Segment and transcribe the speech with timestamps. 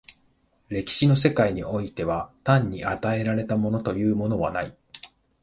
[0.69, 4.75] 歴史の世界においては単に与えられたものというものはない。